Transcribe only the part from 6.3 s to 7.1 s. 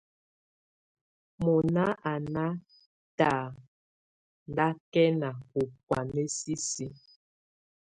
sisi.